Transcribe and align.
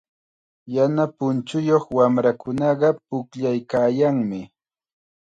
Yana 0.75 1.03
punchuyuq 1.17 1.85
wamrakunaqa 1.97 2.89
pukllaykaayanmi. 3.07 4.39